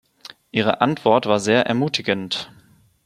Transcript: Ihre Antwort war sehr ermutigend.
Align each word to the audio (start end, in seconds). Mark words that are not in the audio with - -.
Ihre 0.49 0.81
Antwort 0.81 1.27
war 1.27 1.39
sehr 1.39 1.67
ermutigend. 1.67 2.51